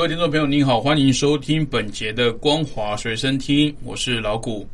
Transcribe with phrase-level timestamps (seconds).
[0.00, 4.66] 各位听众朋友，您好，欢迎收听本节的光华随身听，我是老谷。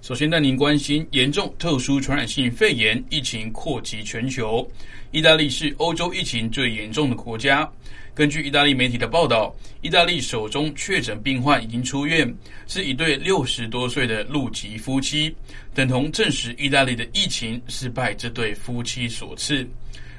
[0.00, 4.68] 首先带您关心严重特殊传染性肺炎疫情扩及全球，
[5.12, 7.70] 意大利是欧洲疫情最严重的国家。
[8.12, 12.28] 根据意大利媒体的报道，意大利手中确诊病患已经出院，
[12.66, 15.32] 是一对六十多岁的陆籍夫妻，
[15.72, 19.64] 等同证实意大利的疫情是拜这对夫妻所赐。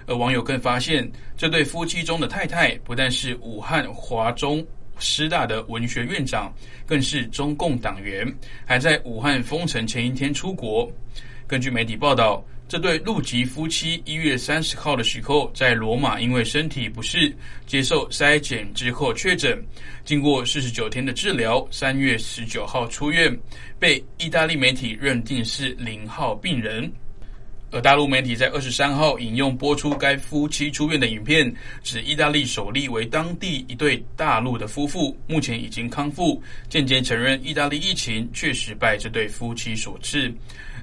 [0.05, 4.65] 而网友更发现，这对夫妻中的太太不但是武汉华中
[4.99, 6.53] 师大的文学院长，
[6.85, 8.31] 更是中共党员，
[8.65, 10.89] 还在武汉封城前一天出国。
[11.47, 17.35] 根据媒体报道，这对陆籍夫妻一月三十号的时候在罗马因为身体不适
[17.67, 19.61] 接受筛检之后确诊，
[20.05, 23.37] 经过四十九天的治疗，三月十九号出院，
[23.77, 26.91] 被意大利媒体认定是零号病人。
[27.73, 40.31] 而大陆媒体在二十三号引用播出该夫妻出院的影片，指意大利首例为当地一对大陆的夫妇，目前已经康复，间接承认意大利疫情确实拜这对夫妻所赐。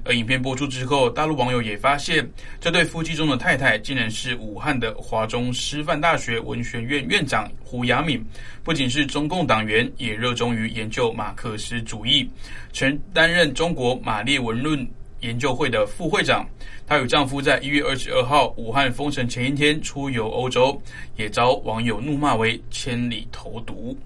[0.03, 8.21] 而影片播出之后，大陆网友也发现，这对夫妻中的太太竟然是武汉的华中师范大学文学院院长胡雅敏，
[8.65, 12.29] 不仅是中共党员，也热衷于研究马克思主义，
[12.73, 14.85] 曾担任中国马列文论。
[15.21, 16.47] 研究会的副会长，
[16.85, 20.79] 她与丈夫在一月二十二号武汉封城前一天出游欧洲，
[21.15, 23.97] 也遭网友怒骂为“千里投毒”。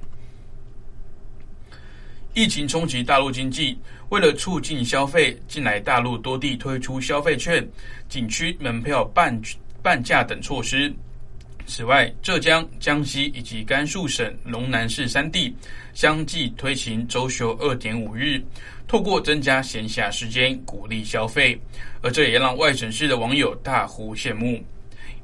[2.33, 7.65] 疫情冲击大陆经济，为了促进消费，近来大陆多地推出消费券、
[8.09, 9.42] 景区门票半
[9.82, 10.93] 半价等措施。
[11.67, 15.53] 此外，浙江、江西以及甘肃省龙南市三地
[15.93, 18.42] 相继推行周休二点五日。
[18.87, 21.59] 透过增加闲暇时间鼓励消费，
[22.03, 24.64] 而这也让外省市的网友大呼羡慕。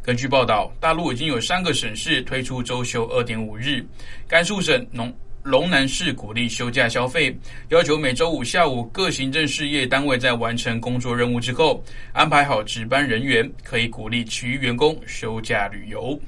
[0.01, 3.85] 根据报道，大陆已经有三个省市推出周休二点五日。
[4.27, 5.13] 甘肃省农
[5.43, 7.35] 龙南市鼓励休假消费，
[7.69, 16.19] 要求每周五下午各行政事业单位在完成工作任务之后，安排好值班人员，可以鼓励其余员工休假旅游。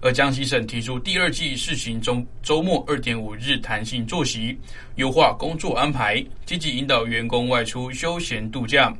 [0.00, 4.58] 而江西省提出第二季试行中周末二点五日弹性作息，
[4.94, 8.94] 优化工作安排，积极引导员工外出休闲度假。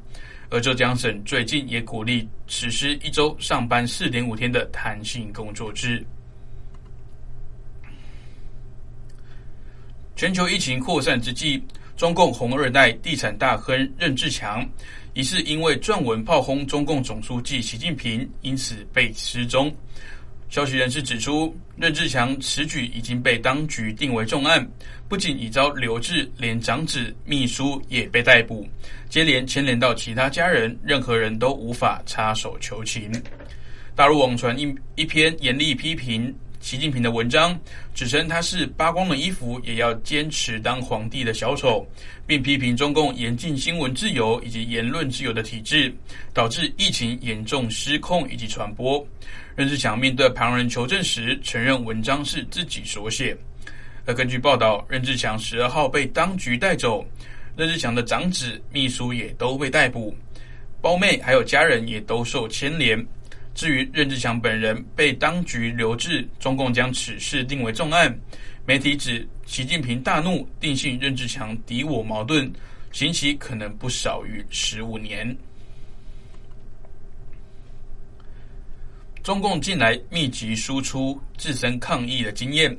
[0.50, 6.04] 而浙江省最近也鼓励实施一周上班四点五天的弹性工作制。
[10.16, 11.62] 全球疫情扩散之际，
[11.94, 14.66] 中共红二代地产大亨任志强
[15.12, 19.70] 疑似因为撰文炮轰中共总书记习近平，因此被失踪。
[20.48, 24.66] 消息人士指出，任志强此举已经被当局定为重案，
[25.06, 28.66] 不仅已遭留置，连长子、秘书也被逮捕，
[29.10, 33.12] 接连牵连到其他家人，任何人都无法插手求情。
[33.94, 36.34] 大陆网传一一篇严厉批评
[36.66, 37.56] 习近平的文章，
[37.94, 41.86] 指称他是扒光了衣服也要坚持当皇帝的小丑，
[42.26, 45.94] 并批评中共严禁新闻自由以及言论自由的体制，
[46.34, 49.06] 导致疫情严重失控以及传播。
[49.54, 53.36] 任志强面对旁人求证时，承认文章是自己所写。
[54.04, 57.06] 而根据报道，任志强十二号被当局带走，
[57.56, 60.12] 任志强的长子、秘书也都被逮捕，
[60.82, 63.06] 胞妹还有家人也都受牵连。
[63.56, 68.14] 至于任志强本人被当局留置，中共将此事定为重案。
[68.66, 72.52] 媒体指，习近平大怒，定性任志强敌我矛盾，
[72.92, 75.34] 刑期可能不少于十五年。
[79.22, 82.76] 中共近来密集输出自身抗疫的经验，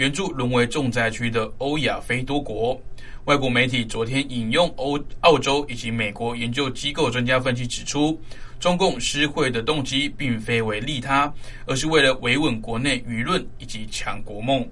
[0.00, 2.80] 援助沦为重灾区的欧亚非多国。
[3.26, 8.18] 外国媒体昨天引用欧、澳洲以及美国研究机构专家分析指出，
[8.58, 11.30] 中共施惠的动机并非为利他，
[11.66, 14.66] 而是为了维稳国内舆论以及强国梦。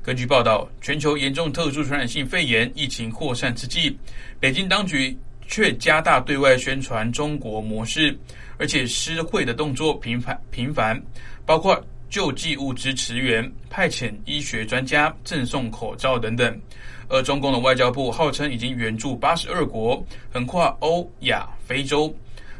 [0.00, 3.98] 根据报道，全球严重特殊传染性肺炎疫情扩散之际，
[4.38, 5.18] 北京当局
[5.48, 8.16] 却加大对外宣传中国模式。
[8.58, 10.98] 而且施惠的动作频繁频繁，
[11.44, 16.60] 包括救济物资驰援、派遣医学专家、赠送口罩等等。
[17.08, 22.12] 而中共的外交部号称已经援助八十二国，横跨欧亚非洲。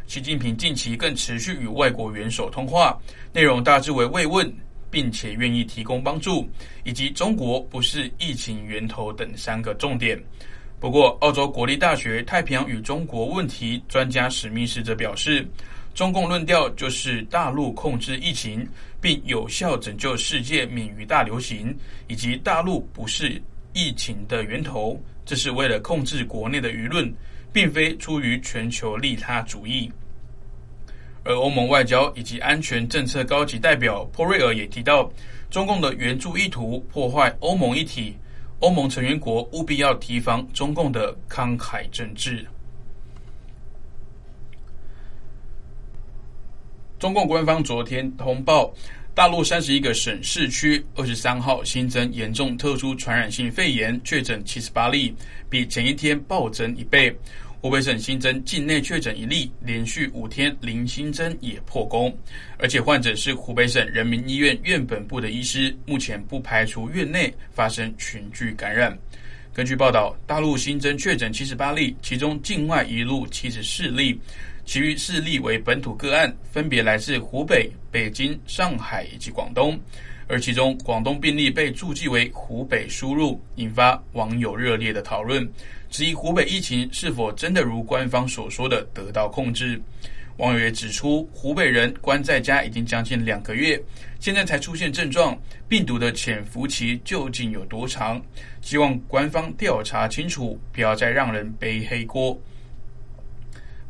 [0.06, 2.96] 习近平近期更持续与外国元首通话，
[3.32, 4.52] 内容大致为慰问，
[4.88, 6.48] 并且愿意提供帮助，
[6.84, 10.16] 以及中国不是疫情源头等三个重点。
[10.78, 15.44] 不过，澳洲国立大学太平洋与中国问题专家史密斯则表示，
[15.92, 18.64] 中共论调就是大陆控制疫情，
[19.00, 21.76] 并有效拯救世界免于大流行，
[22.08, 23.40] 以及大陆不是
[23.72, 27.12] 疫情的源头，这是为了控制国内的舆论，
[27.52, 29.90] 并非出于全球利他主义。
[31.24, 35.10] 而欧盟外交以及安全政策高级代表珀瑞尔也提到，
[35.50, 38.16] 中共的援助意图破坏欧盟一体，
[38.60, 42.46] 欧盟成员国务必要提防中共的慷慨政治。
[46.98, 48.72] 中共官方昨天通报，
[49.14, 55.14] 大陆三十一个省市区二十三号新增严重特殊传染性肺炎确诊七十八例，
[55.50, 57.14] 比前一天暴增一倍。
[57.60, 62.16] 湖北省新增境内确诊一例，连续五天零新增也破功，
[62.58, 68.96] 而且患者是湖北省人民医院院本部的医师，目前不排除院内发生群聚感染。
[69.52, 74.18] 根据报道，大陆新增确诊七十八例，其中境外一路七十四例，
[74.66, 79.78] 其余四例为本土个案，分别来自湖北、北京、上海以及广东，
[80.26, 85.48] 而其中广东病例被注记为湖北输入，引发网友热烈的讨论。
[85.88, 89.80] 质疑湖北疫情是否真的如官方所说的得到控制？
[90.38, 93.80] 网友也指出，湖北人关在家已经将近两个月，
[94.18, 98.20] 现在才出现症状，病毒的潜伏期究竟有多长？
[98.60, 102.36] 希望官方调查清楚，不要再让人背黑锅。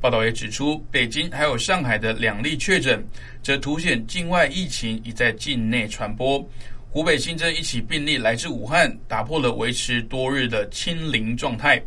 [0.01, 3.05] 报道也指出，北京还有上海的两例确诊，
[3.43, 6.47] 则凸显境外疫情已在境内传播。
[6.91, 11.83] 湖北新增一起病例来自武汉，打破了维持多日的清零状态。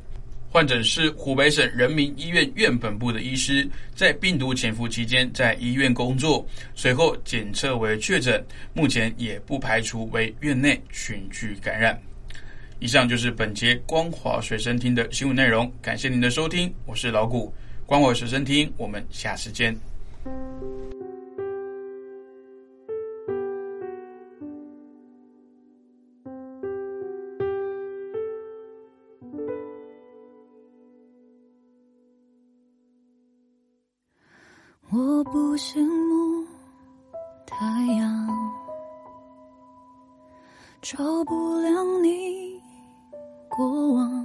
[0.52, 12.00] 患者是湖北省人民医院院本部的医师，在病毒潜伏期间在医院工作，随后检测为确诊，目前也不排除为院内群聚感染。
[12.80, 17.54] 以上就是本节光华随身听的新闻内容，感谢您的收听，我是老谷，
[17.90, 19.76] 关我随身听，我们下次见。
[34.92, 36.46] 我不羡慕
[37.48, 37.58] 太
[37.98, 38.28] 阳，
[40.84, 42.62] 照不亮你
[43.50, 44.19] 过往。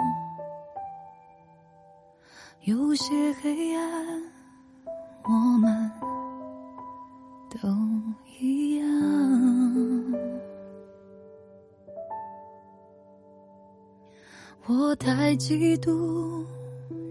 [2.64, 3.12] 有些
[3.42, 4.22] 黑暗，
[5.24, 5.90] 我们
[7.50, 7.68] 都
[8.40, 8.88] 一样。
[14.66, 16.42] 我太嫉妒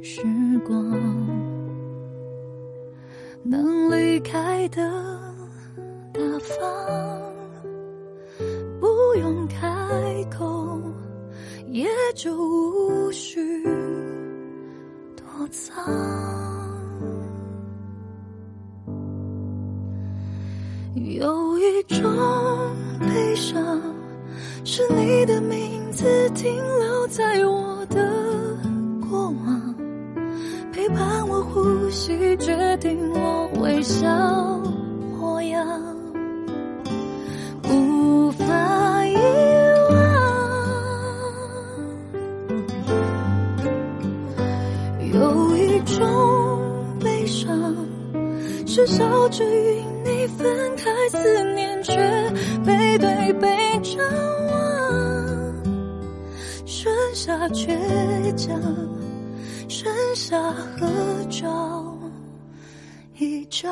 [0.01, 0.23] 时
[0.65, 0.73] 光。
[3.43, 4.81] 能离开的
[6.11, 7.33] 大方，
[8.79, 8.87] 不
[9.19, 9.61] 用开
[10.35, 10.81] 口，
[11.67, 13.63] 也就无需
[15.53, 15.85] 藏。
[20.95, 22.01] 有一种
[22.99, 23.63] 悲伤，
[24.63, 28.57] 是你的名字停留在我的
[29.07, 29.75] 过往。
[30.71, 34.07] 陪伴我呼吸，决定我微笑
[35.19, 35.67] 模样，
[48.73, 51.93] 至少只与你分开，思念却
[52.65, 53.47] 背对背
[53.83, 54.03] 张
[54.47, 55.63] 望，
[56.65, 58.59] 剩下倔强。
[59.69, 60.87] 剩下合
[61.29, 61.85] 照
[63.19, 63.71] 一张。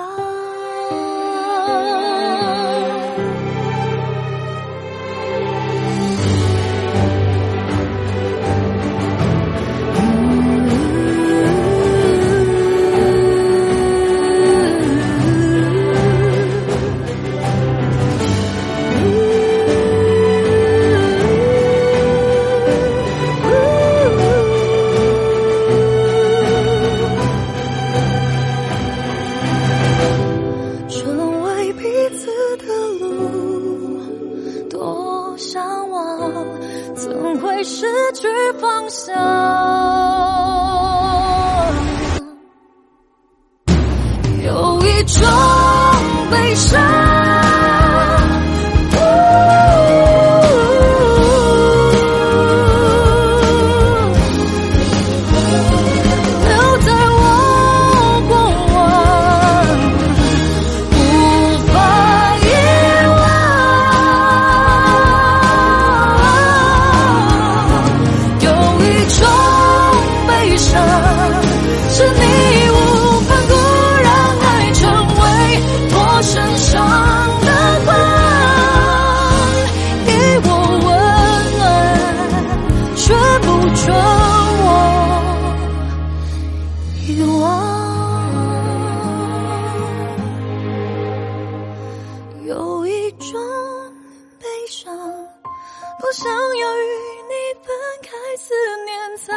[96.12, 96.82] 想要与
[97.30, 98.53] 你分开，思
[98.84, 99.34] 念在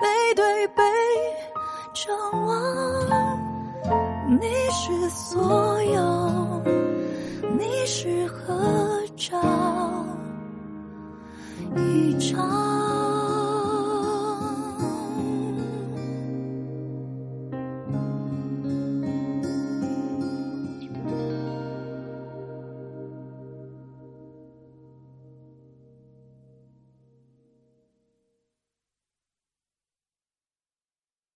[0.00, 0.82] 背对背
[1.94, 2.52] 张望。
[4.40, 6.62] 你是所有，
[7.56, 9.40] 你是合照，
[11.76, 12.71] 一张。